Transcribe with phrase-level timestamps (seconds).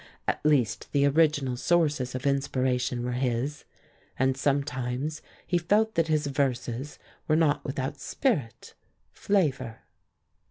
[0.27, 3.65] At least the original sources of inspiration were his,
[4.17, 8.73] and sometimes he felt that his verses were not without spirit,
[9.11, 9.81] flavor.